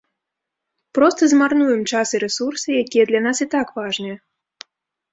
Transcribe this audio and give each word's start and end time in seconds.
Проста 0.99 1.21
змарнуем 1.35 1.85
час 1.91 2.07
і 2.15 2.21
рэсурсы, 2.25 2.69
якія 2.83 3.03
для 3.13 3.25
нас 3.29 3.37
і 3.49 3.51
так 3.57 3.67
важныя. 3.81 4.15